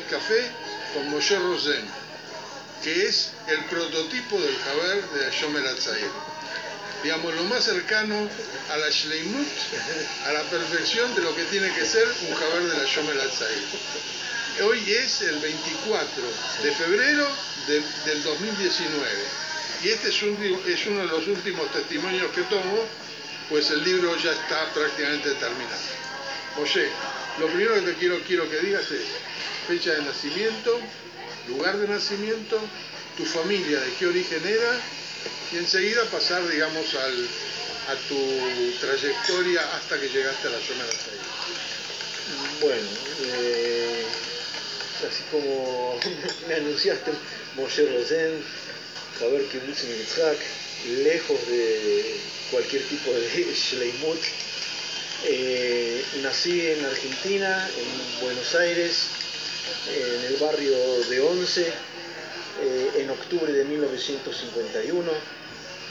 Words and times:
Café 0.00 0.50
con 0.94 1.10
Moshe 1.10 1.38
Rosen, 1.38 1.84
que 2.82 3.06
es 3.06 3.30
el 3.48 3.58
prototipo 3.66 4.40
del 4.40 4.56
Haber 4.70 5.04
de 5.10 5.30
Shomer 5.30 5.66
Atzair. 5.66 6.10
Digamos, 7.02 7.34
lo 7.34 7.44
más 7.44 7.64
cercano 7.64 8.28
a 8.70 8.76
la 8.76 8.88
Shleimut, 8.88 9.48
a 10.26 10.32
la 10.32 10.42
perfección 10.44 11.14
de 11.14 11.22
lo 11.22 11.34
que 11.34 11.44
tiene 11.44 11.70
que 11.74 11.84
ser 11.84 12.06
un 12.28 12.34
Haber 12.34 12.62
de 12.62 12.78
la 12.78 12.84
Shomer 12.84 13.20
Atzair. 13.20 13.62
Hoy 14.64 14.92
es 14.92 15.22
el 15.22 15.38
24 15.38 16.22
de 16.62 16.72
febrero 16.72 17.26
del 17.66 18.22
2019 18.22 19.08
y 19.84 19.88
este 19.88 20.08
es, 20.08 20.22
es 20.68 20.86
uno 20.86 21.00
de 21.00 21.06
los 21.06 21.26
últimos 21.26 21.70
testimonios 21.72 22.30
que 22.32 22.42
tomo, 22.42 22.84
pues 23.48 23.70
el 23.70 23.82
libro 23.82 24.16
ya 24.16 24.32
está 24.32 24.72
prácticamente 24.72 25.30
terminado. 25.34 25.80
Oye, 26.58 26.88
lo 27.40 27.46
primero 27.48 27.84
que 27.84 27.94
quiero, 27.94 28.20
quiero 28.20 28.48
que 28.48 28.58
digas 28.60 28.90
es 28.90 29.31
fecha 29.66 29.92
de 29.92 30.02
nacimiento, 30.02 30.78
lugar 31.48 31.78
de 31.78 31.88
nacimiento, 31.88 32.60
tu 33.16 33.24
familia, 33.24 33.80
de 33.80 33.92
qué 33.94 34.06
origen 34.06 34.44
era, 34.46 34.80
y 35.52 35.56
enseguida 35.56 36.04
pasar, 36.06 36.46
digamos, 36.48 36.94
al, 36.94 37.28
a 37.88 37.94
tu 38.08 38.16
trayectoria 38.80 39.74
hasta 39.76 39.98
que 39.98 40.08
llegaste 40.08 40.48
a 40.48 40.50
la 40.50 40.60
zona 40.60 40.84
de 40.84 40.92
Bueno, 42.60 42.86
eh, 43.24 44.04
así 45.06 45.22
como 45.30 45.98
me 46.48 46.54
anunciaste, 46.54 47.12
Moshe 47.56 47.86
Rosen, 47.86 48.42
Javier 49.18 49.44
Kibbutz 49.44 49.82
Yitzhak, 49.82 50.38
lejos 51.02 51.46
de 51.48 52.16
cualquier 52.50 52.82
tipo 52.84 53.12
de 53.12 53.28
Shleimut, 53.54 54.18
eh, 55.24 56.04
nací 56.22 56.66
en 56.66 56.84
Argentina, 56.84 57.68
en 57.68 58.20
Buenos 58.20 58.54
Aires, 58.54 59.08
en 59.88 60.24
el 60.24 60.36
barrio 60.36 60.76
de 61.08 61.20
Once, 61.20 61.66
eh, 62.62 62.90
en 62.96 63.10
octubre 63.10 63.52
de 63.52 63.64
1951. 63.64 65.10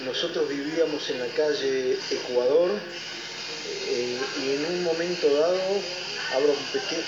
Nosotros 0.06 0.48
vivíamos 0.50 1.10
en 1.10 1.20
la 1.20 1.28
calle 1.28 1.98
Ecuador 2.10 2.72
eh, 3.90 4.18
y 4.44 4.56
en 4.56 4.66
un 4.66 4.84
momento 4.84 5.34
dado, 5.34 5.60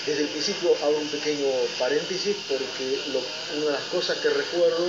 desde 0.06 0.24
el 0.24 0.28
principio 0.28 0.76
abro 0.84 1.00
un 1.00 1.08
pequeño 1.08 1.48
paréntesis 1.80 2.36
porque 2.50 3.00
una 3.56 3.66
de 3.68 3.72
las 3.72 3.84
cosas 3.84 4.18
que 4.18 4.30
recuerdo 4.30 4.88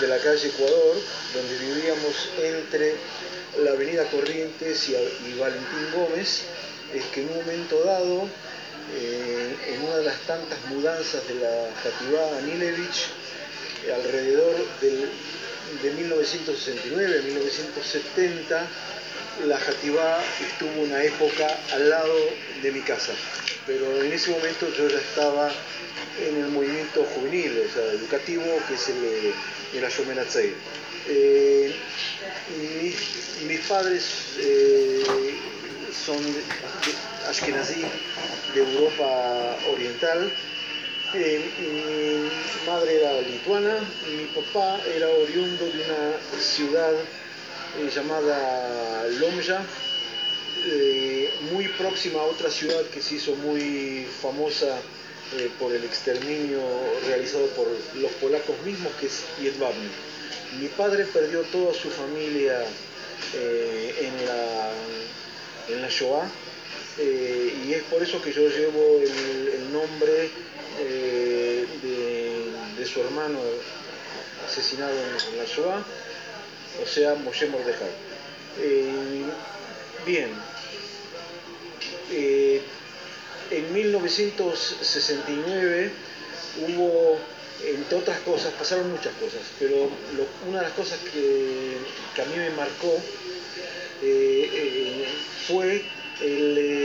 de 0.00 0.08
la 0.08 0.18
calle 0.18 0.48
Ecuador, 0.48 0.96
donde 1.34 1.58
vivíamos 1.58 2.28
entre 2.42 2.94
la 3.62 3.72
avenida 3.72 4.10
Corrientes 4.10 4.88
y 4.88 5.38
Valentín 5.38 5.90
Gómez, 5.94 6.44
es 6.94 7.04
que 7.06 7.20
en 7.22 7.28
un 7.28 7.36
momento 7.36 7.84
dado, 7.84 8.28
eh, 8.92 9.56
en 9.68 9.82
una 9.82 9.96
de 9.96 10.04
las 10.04 10.20
tantas 10.20 10.58
mudanzas 10.66 11.26
de 11.28 11.34
la 11.34 11.70
Jativá 11.82 12.38
Anilevich, 12.38 13.08
alrededor 13.92 14.56
de 14.80 15.90
1969, 15.90 17.22
1970, 17.22 18.66
la 19.46 19.58
Jativá 19.58 20.22
estuvo 20.40 20.82
una 20.82 21.02
época 21.02 21.58
al 21.72 21.90
lado 21.90 22.14
de 22.62 22.72
mi 22.72 22.80
casa, 22.80 23.12
pero 23.66 24.02
en 24.02 24.12
ese 24.12 24.30
momento 24.30 24.68
yo 24.76 24.88
ya 24.88 24.98
estaba 24.98 25.52
en 26.20 26.36
el 26.36 26.48
movimiento 26.48 27.04
juvenil, 27.14 27.62
o 27.68 27.72
sea, 27.72 27.84
educativo, 27.92 28.44
que 28.68 28.74
es 28.74 28.88
el, 28.88 29.34
el 29.74 29.84
Ayomenatzei. 29.84 30.54
Eh, 31.06 31.74
mis, 33.46 33.60
padres 33.68 34.04
eh, 34.38 35.02
son 36.04 36.16
ashkenazí 37.28 37.84
de 38.52 38.60
Europa 38.60 39.56
Oriental. 39.72 40.30
Eh, 41.14 41.40
mi 41.60 42.66
madre 42.66 42.96
era 42.96 43.20
lituana, 43.20 43.78
mi 44.16 44.24
papá 44.34 44.80
era 44.96 45.08
oriundo 45.08 45.64
de 45.64 45.84
una 45.84 46.40
ciudad 46.40 46.92
eh, 46.92 47.90
llamada 47.94 49.06
Lomja, 49.20 49.62
eh, 50.66 51.32
muy 51.52 51.68
próxima 51.68 52.20
a 52.20 52.24
otra 52.24 52.50
ciudad 52.50 52.82
que 52.92 53.00
se 53.00 53.16
hizo 53.16 53.34
muy 53.36 54.06
famosa 54.20 54.76
por 55.58 55.72
el 55.72 55.82
exterminio 55.82 56.60
realizado 57.08 57.46
por 57.56 57.66
los 57.94 58.12
polacos 58.20 58.54
mismos, 58.64 58.92
que 59.00 59.06
es 59.06 59.24
Jedwabny. 59.40 59.88
Mi 60.60 60.68
padre 60.68 61.06
perdió 61.06 61.40
toda 61.44 61.74
su 61.74 61.90
familia 61.90 62.64
en 63.34 64.26
la 64.26 64.70
en 65.68 65.82
la 65.82 65.88
Shoah, 65.88 66.28
eh, 66.98 67.56
y 67.66 67.72
es 67.72 67.82
por 67.84 68.02
eso 68.02 68.20
que 68.22 68.32
yo 68.32 68.48
llevo 68.48 69.00
el, 69.00 69.72
nombre 69.72 70.30
eh, 70.80 71.64
de, 71.82 72.86
su 72.86 73.00
hermano 73.00 73.38
asesinado 74.46 74.92
en, 74.92 75.38
la 75.38 75.44
Shoah, 75.44 75.82
o 76.80 76.86
sea, 76.86 77.16
Moshe 77.16 77.48
Mordejai. 77.48 77.90
Eh, 78.60 79.24
bien, 80.06 80.30
en 83.50 83.72
1969 83.72 85.90
hubo, 86.68 87.18
entre 87.66 87.98
otras 87.98 88.20
cosas, 88.20 88.52
pasaron 88.52 88.92
muchas 88.92 89.14
cosas, 89.14 89.40
pero 89.58 89.90
una 90.46 90.58
de 90.58 90.64
las 90.64 90.74
cosas 90.74 91.00
que, 91.12 91.78
a 92.22 92.26
mí 92.26 92.36
me 92.36 92.50
marcó 92.50 93.02
fue 95.48 95.82
eh, 96.20 96.83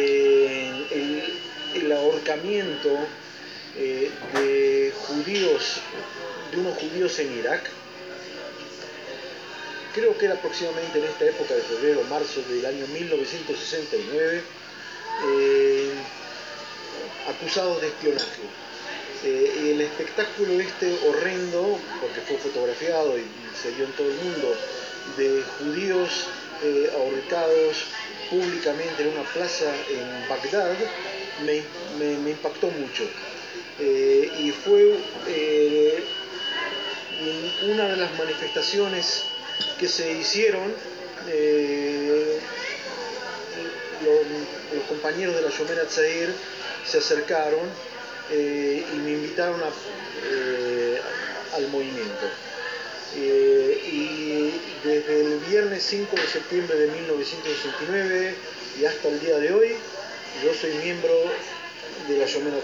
eh, 2.32 4.12
de 4.34 4.94
judíos, 5.08 5.82
de 6.52 6.58
unos 6.58 6.78
judíos 6.78 7.18
en 7.18 7.40
Irak. 7.40 7.64
Creo 9.96 10.16
que 10.16 10.26
era 10.26 10.36
aproximadamente 10.36 11.00
en 11.00 11.06
esta 11.06 11.26
época 11.26 11.56
de 11.56 11.62
febrero, 11.64 12.04
marzo 12.08 12.42
del 12.48 12.64
año 12.68 12.86
1969, 12.86 14.44
eh, 15.28 15.92
acusados 17.30 17.82
de 17.82 17.88
espionaje. 17.88 18.44
el 19.24 19.82
espectáculo 19.82 20.62
este 20.62 20.96
horrendo, 21.08 21.80
porque 22.00 22.22
fue 22.22 22.38
fotografiado 22.38 23.18
y 23.18 23.26
se 23.60 23.72
vio 23.72 23.86
en 23.86 23.92
todo 23.94 24.08
el 24.08 24.18
mundo, 24.18 24.56
de 25.18 25.44
judíos 25.58 26.28
ahorcados 26.94 27.86
públicamente 28.30 29.02
en 29.02 29.10
una 29.18 29.24
plaza 29.34 29.74
en 29.90 30.30
Bagdad 30.30 30.78
me, 31.46 32.30
impactó 32.30 32.68
mucho. 32.68 33.04
Eh, 33.80 34.32
y 34.40 34.52
fue 34.52 34.96
eh, 35.28 36.04
una 37.70 37.88
de 37.90 37.98
las 37.98 38.18
manifestaciones 38.18 39.24
que 39.80 39.88
se 39.88 40.12
hicieron, 40.12 40.74
eh, 41.28 42.40
los, 44.04 44.84
compañeros 44.88 45.36
de 45.36 45.42
la 45.42 45.50
Yomera 45.50 45.86
Tzair 45.86 46.34
se 46.86 46.98
acercaron 47.00 47.60
y 48.32 48.98
me 49.04 49.12
invitaron 49.12 49.60
al 51.54 51.68
movimiento. 51.70 52.28
Y 53.16 54.54
desde 54.84 55.22
el 55.22 55.40
viernes 55.50 55.84
5 55.84 56.16
de 56.16 56.28
septiembre 56.28 56.78
de 56.78 56.88
1969 56.92 58.36
y 58.80 58.86
hasta 58.86 59.08
el 59.10 59.20
día 59.20 59.38
de 59.38 59.54
hoy, 59.54 59.76
yo 60.44 60.54
soy 60.54 60.74
miembro 60.76 61.14
de 62.08 62.18
la 62.18 62.26
Yomena. 62.26 62.58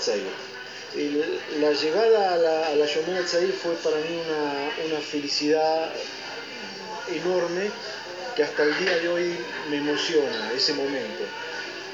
La 1.59 1.71
llegada 1.73 2.33
a 2.33 2.37
la, 2.37 2.67
a 2.67 2.87
fue 2.87 3.75
para 3.83 3.97
mí 3.97 4.21
una, 4.87 5.01
felicidad 5.01 5.91
enorme 7.13 7.69
que 8.35 8.43
hasta 8.43 8.63
el 8.63 8.77
día 8.77 8.97
de 8.97 9.07
hoy 9.09 9.37
me 9.69 9.77
emociona 9.77 10.51
ese 10.55 10.73
momento. 10.73 11.23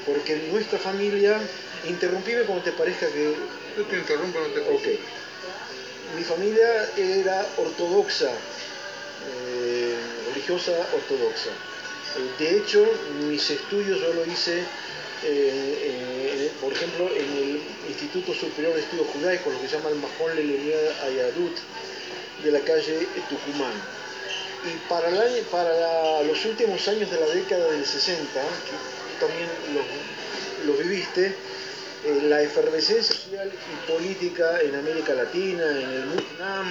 Porque 0.06 0.36
nuestra 0.50 0.78
familia, 0.78 1.40
interrumpime 1.88 2.42
como 2.42 2.60
te 2.60 2.72
parezca 2.72 3.06
que... 3.08 3.34
Yo 3.76 3.84
te 3.84 3.96
interrumpo, 3.96 4.38
no 4.38 4.48
te 4.48 4.60
okay 4.60 4.98
mi 6.16 6.24
familia 6.24 6.90
era 6.96 7.46
ortodoxa, 7.56 8.30
eh, 8.30 9.96
religiosa 10.28 10.72
ortodoxa. 10.92 11.50
Eh, 12.16 12.30
de 12.38 12.56
hecho, 12.58 12.86
mis 13.20 13.48
estudios 13.50 14.00
yo 14.00 14.12
lo 14.12 14.26
hice, 14.26 14.64
eh, 15.24 16.50
por 16.60 16.72
ejemplo, 16.72 17.08
en 17.08 17.36
el 17.36 17.60
Instituto 17.88 18.34
Superior 18.34 18.74
de 18.74 18.80
Estudios 18.80 19.06
Judaicos, 19.08 19.52
lo 19.52 19.60
que 19.60 19.68
se 19.68 19.76
llama 19.76 19.90
el 19.90 19.96
Mahon 19.96 20.36
Lelenia 20.36 20.76
Ayadut, 21.04 21.56
de 22.42 22.50
la 22.50 22.60
calle 22.60 23.06
Tucumán. 23.28 23.72
Y 24.64 24.88
para, 24.88 25.10
para 25.50 26.22
los 26.22 26.44
últimos 26.44 26.86
años 26.88 27.10
de 27.10 27.18
la 27.18 27.26
década 27.26 27.70
del 27.70 27.84
60, 27.84 28.22
que 28.32 29.26
también 29.26 29.48
lo 30.66 30.72
viviste, 30.74 31.34
eh, 32.04 32.20
la 32.24 32.42
efervescencia 32.42 33.14
social 33.14 33.48
y 33.48 33.92
política 33.92 34.60
en 34.60 34.74
América 34.74 35.14
Latina, 35.14 35.62
en 35.70 35.90
el 35.90 36.08
Vietnam, 36.08 36.66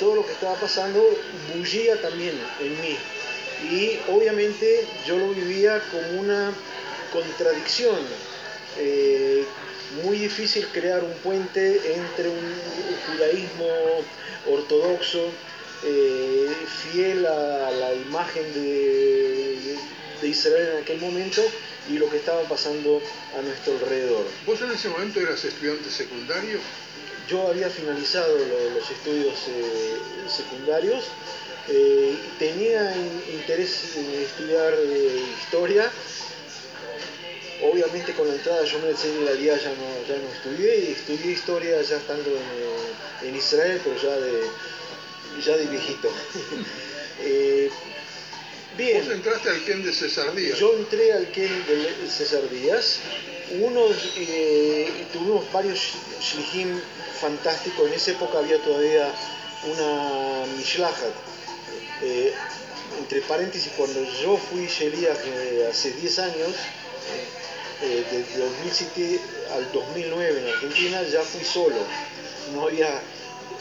todo 0.00 0.16
lo 0.16 0.26
que 0.26 0.32
estaba 0.32 0.56
pasando 0.56 1.00
bullía 1.54 2.00
también 2.00 2.34
en 2.58 2.80
mí. 2.80 2.96
Y 3.70 4.00
obviamente 4.08 4.86
yo 5.06 5.18
lo 5.18 5.28
vivía 5.30 5.80
como 5.92 6.20
una 6.20 6.52
contradicción. 7.12 8.00
Eh, 8.78 9.44
muy 10.04 10.18
difícil 10.18 10.66
crear 10.72 11.02
un 11.02 11.12
puente 11.14 11.94
entre 11.94 12.28
un 12.28 12.54
judaísmo 13.06 14.04
ortodoxo, 14.46 15.30
eh, 15.84 16.46
fiel 16.82 17.26
a 17.26 17.70
la 17.72 17.92
imagen 17.94 18.44
de, 18.54 19.56
de 20.22 20.28
Israel 20.28 20.68
en 20.76 20.82
aquel 20.82 20.98
momento 20.98 21.42
y 21.88 21.98
lo 21.98 22.08
que 22.08 22.18
estaba 22.18 22.42
pasando 22.42 23.02
a 23.36 23.42
nuestro 23.42 23.72
alrededor. 23.74 24.24
¿Vos 24.46 24.60
en 24.62 24.70
ese 24.70 24.88
momento 24.88 25.20
eras 25.20 25.44
estudiante 25.44 25.90
secundario? 25.90 26.58
Yo 27.28 27.48
había 27.48 27.68
finalizado 27.70 28.36
lo- 28.38 28.70
los 28.70 28.88
estudios 28.90 29.34
eh, 29.48 29.96
secundarios, 30.28 31.04
eh, 31.68 32.16
tenía 32.38 32.94
in- 32.96 33.22
interés 33.34 33.96
en 33.96 34.22
estudiar 34.22 34.74
eh, 34.74 35.20
historia. 35.42 35.90
Obviamente 37.62 38.14
con 38.14 38.26
la 38.26 38.34
entrada 38.34 38.64
yo 38.64 38.78
me 38.78 38.90
la 38.90 39.34
ya 39.34 39.70
no, 39.70 40.06
ya 40.08 40.16
no 40.16 40.32
estudié 40.32 40.78
y 40.78 40.92
estudié 40.92 41.32
historia 41.32 41.82
ya 41.82 41.96
estando 41.96 42.30
en, 42.30 43.28
en 43.28 43.36
Israel, 43.36 43.80
pero 43.84 44.00
ya 44.00 44.16
de, 44.16 44.42
ya 45.44 45.56
de 45.56 45.66
viejito. 45.66 46.10
Eh, 47.22 47.68
bien. 48.78 49.04
Vos 49.04 49.14
entraste 49.14 49.50
al 49.50 49.62
Ken 49.64 49.84
de 49.84 49.92
César 49.92 50.34
Díaz. 50.34 50.58
Yo 50.58 50.74
entré 50.74 51.12
al 51.12 51.30
Ken 51.30 51.52
de 51.66 52.08
César 52.08 52.48
Díaz. 52.48 52.98
Unos, 53.60 53.94
eh, 54.16 54.88
tuvimos 55.12 55.44
varios 55.52 55.78
shlichim 56.18 56.80
fantásticos. 57.20 57.88
En 57.88 57.92
esa 57.92 58.12
época 58.12 58.38
había 58.38 58.56
todavía 58.62 59.12
una 59.66 60.46
mishlachat. 60.56 61.12
Eh, 62.02 62.32
entre 62.98 63.20
paréntesis, 63.20 63.70
cuando 63.76 64.02
yo 64.22 64.38
fui 64.38 64.66
sheliach 64.66 65.26
eh, 65.26 65.68
hace 65.70 65.92
10 65.92 66.18
años, 66.20 66.54
eh, 67.82 68.04
desde 68.10 68.44
2007 68.44 69.20
al 69.52 69.72
2009 69.72 70.40
en 70.40 70.48
Argentina, 70.48 71.02
ya 71.02 71.22
fui 71.22 71.44
solo. 71.44 71.76
No 72.54 72.66
había 72.66 73.00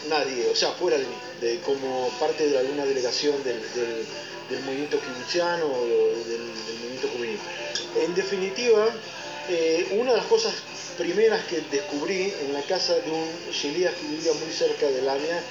nadie, 0.10 0.50
o 0.50 0.56
sea, 0.56 0.71
fuera 0.71 0.98
de 0.98 1.06
mí, 1.06 1.16
de, 1.42 1.60
como 1.60 2.10
parte 2.19 2.48
de 2.48 2.57
alguna 2.57 2.86
delegación 2.86 3.44
del, 3.44 3.62
del, 3.74 4.63
movimiento 4.63 5.00
kibutziano 5.00 5.66
o 5.66 5.86
del, 5.86 6.25
del 6.27 6.77
movimiento 6.80 7.07
juvenil. 7.16 7.39
En 8.04 8.16
definitiva, 8.16 8.88
eh, 9.50 9.88
una 9.98 10.12
de 10.12 10.18
las 10.18 10.27
cosas 10.27 10.54
primeras 10.98 11.44
que 11.45 11.62
descubrí 11.72 12.33
en 12.45 12.54
la 12.54 12.62
casa 12.63 12.94
de 12.95 13.10
un 13.10 13.27
sheliach 13.51 13.95
que 13.95 14.07
vivía 14.07 14.33
muy 14.33 14.51
cerca 14.51 14.86
de 14.86 15.01
Lamia, 15.01 15.42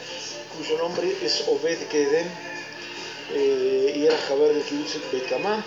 cuyo 0.57 0.79
nombre 0.79 1.17
es 1.23 1.45
Obed 1.49 1.79
Kedem, 1.89 2.27
eh, 3.35 3.95
y 3.97 4.05
era 4.07 4.17
Jaber 4.29 4.55
del 4.55 4.63
Kibbutz 4.63 4.99
Bet 5.11 5.29
Kamá, 5.29 5.65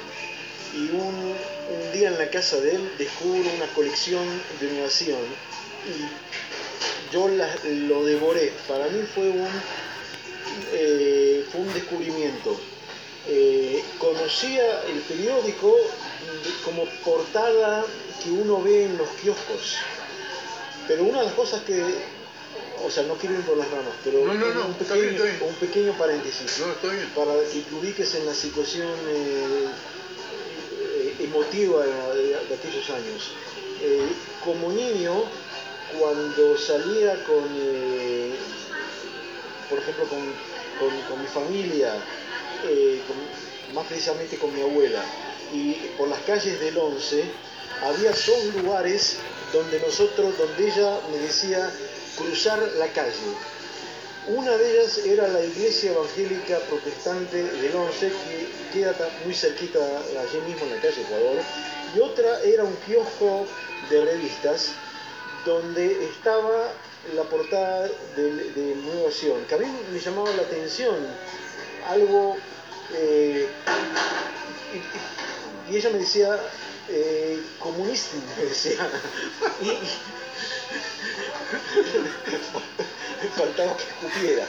y 0.73 0.91
un, 0.91 1.35
un 1.71 1.91
día 1.91 2.09
en 2.09 2.17
la 2.17 2.29
casa 2.29 2.59
de 2.59 2.75
él 2.75 2.91
descubro 2.97 3.49
una 3.55 3.67
colección 3.73 4.25
de 4.59 4.67
innovación 4.67 5.19
y 5.87 7.13
yo 7.13 7.27
la- 7.29 7.55
lo 7.63 8.05
devoré. 8.05 8.51
Para 8.67 8.87
mí 8.87 9.03
fue 9.13 9.29
un, 9.29 9.47
eh, 10.73 11.45
fue 11.51 11.61
un 11.61 11.73
descubrimiento. 11.73 12.59
Eh, 13.27 13.83
conocía 13.99 14.81
el 14.87 14.99
periódico 15.01 15.75
como 16.65 16.85
portada 17.05 17.85
que 18.23 18.29
uno 18.31 18.61
ve 18.61 18.85
en 18.85 18.97
los 18.97 19.09
kioscos, 19.21 19.75
pero 20.87 21.03
una 21.03 21.19
de 21.19 21.25
las 21.25 21.35
cosas 21.35 21.61
que, 21.63 21.83
o 22.83 22.89
sea, 22.89 23.03
no 23.03 23.15
quiero 23.15 23.35
ir 23.35 23.41
por 23.41 23.57
las 23.57 23.69
ramas, 23.69 23.93
pero 24.03 24.25
No, 24.25 24.33
no, 24.33 24.53
no, 24.53 24.65
un, 24.67 24.75
está 24.79 24.95
bien, 24.95 25.09
pequeño, 25.09 25.25
está 25.25 25.37
bien. 25.37 25.49
un 25.49 25.55
pequeño 25.55 25.97
paréntesis 25.97 26.59
No, 26.59 26.71
está 26.71 26.87
bien. 26.87 27.09
para 27.15 27.33
que 27.51 27.59
te 27.61 27.75
ubiques 27.75 28.13
en 28.15 28.25
la 28.25 28.33
situación 28.33 28.89
eh, 29.07 29.65
emotiva 31.31 31.85
de, 31.85 32.35
aquellos 32.35 32.89
años. 32.89 33.31
Eh, 33.81 34.11
como 34.43 34.71
niño, 34.71 35.23
cuando 35.97 36.57
salía 36.57 37.23
con, 37.23 37.45
eh, 37.57 38.35
por 39.69 39.79
ejemplo, 39.79 40.05
con, 40.05 40.19
con- 40.79 41.21
mi 41.21 41.27
familia, 41.27 41.93
eh, 42.67 42.99
más 43.73 43.85
precisamente 43.85 44.37
con 44.37 44.53
mi 44.53 44.61
abuela, 44.61 45.03
y 45.53 45.73
por 45.97 46.07
las 46.09 46.19
calles 46.21 46.59
del 46.59 46.77
11, 46.77 47.23
había 47.83 48.11
dos 48.11 48.55
lugares 48.55 49.17
donde 49.53 49.79
nosotros, 49.79 50.37
donde 50.37 50.67
ella 50.67 50.99
me 51.11 51.17
decía 51.17 51.71
cruzar 52.17 52.59
la 52.77 52.87
calle. 52.87 53.11
Una 54.27 54.55
de 54.55 54.71
ellas 54.71 54.99
era 54.99 55.27
la 55.27 55.41
iglesia 55.43 55.91
evangélica 55.91 56.59
protestante 56.69 57.43
del 57.43 57.75
11, 57.75 58.11
que 58.11 58.47
queda 58.71 58.95
muy 59.25 59.33
cerquita 59.33 59.79
allí 59.79 60.39
mismo 60.47 60.65
en 60.65 60.75
la 60.75 60.81
calle 60.81 61.01
Ecuador, 61.01 61.37
y 61.95 61.99
otra 61.99 62.39
era 62.43 62.63
un 62.63 62.75
kiosco 62.85 63.47
de 63.89 64.01
revistas 64.05 64.69
donde 65.43 66.05
estaba 66.05 66.71
la 67.15 67.23
portada 67.23 67.89
del- 68.15 68.53
de, 68.53 68.75
Nueva 68.75 69.11
Sion, 69.11 69.43
que 69.45 69.55
a 69.55 69.57
mí 69.57 69.65
me 69.91 69.99
llamaba 69.99 70.31
la 70.33 70.43
atención, 70.43 70.95
algo... 71.89 72.37
eh, 72.93 73.47
y, 75.69 75.75
ella 75.75 75.89
me 75.89 75.97
decía, 75.99 76.37
eh, 76.89 77.39
comunista, 77.59 78.15
me 78.37 78.43
decía. 78.45 78.87
faltaba 83.41 83.75
que 83.77 83.83
escupiera. 83.83 84.45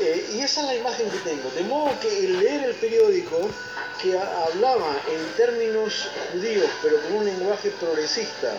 Eh, 0.00 0.30
y 0.32 0.40
esa 0.40 0.62
es 0.62 0.66
la 0.66 0.74
imagen 0.76 1.10
que 1.10 1.18
tengo. 1.18 1.50
De 1.50 1.62
modo 1.62 1.98
que 2.00 2.24
el 2.24 2.38
leer 2.40 2.64
el 2.64 2.74
periódico, 2.74 3.38
que 4.00 4.16
hablaba 4.16 4.96
en 5.12 5.36
términos 5.36 6.08
judíos, 6.32 6.70
pero 6.82 7.00
con 7.02 7.12
un 7.18 7.24
lenguaje 7.26 7.70
progresista 7.78 8.54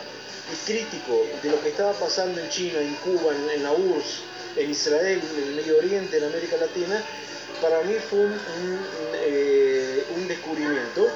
y 0.51 0.71
crítico 0.71 1.25
de 1.41 1.49
lo 1.49 1.61
que 1.61 1.69
estaba 1.69 1.93
pasando 1.93 2.39
en 2.39 2.49
China, 2.49 2.79
en 2.79 2.93
Cuba, 2.95 3.33
en, 3.35 3.49
en 3.49 3.63
la 3.63 3.71
URSS, 3.71 4.21
en 4.57 4.69
Israel, 4.69 5.21
en 5.37 5.43
el 5.43 5.55
Medio 5.55 5.77
Oriente, 5.77 6.17
en 6.17 6.25
América 6.25 6.57
Latina, 6.57 7.01
para 7.61 7.81
mí 7.81 7.95
fue 8.07 8.19
un, 8.19 8.33
un, 8.33 8.79
eh, 9.15 10.03
un 10.15 10.27
descubrimiento. 10.27 11.07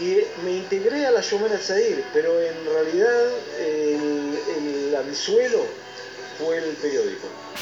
Y 0.00 0.18
me 0.44 0.52
integré 0.52 1.04
a 1.04 1.10
la 1.10 1.20
Shomer 1.20 1.52
Atzair, 1.52 2.02
pero 2.14 2.40
en 2.40 2.64
realidad 2.64 3.30
el, 3.58 4.38
el 4.56 4.96
anzuelo 4.96 5.66
fue 6.38 6.58
el 6.58 6.76
periódico. 6.76 7.52